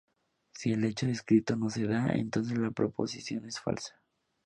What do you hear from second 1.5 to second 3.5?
no se da, entonces la proposición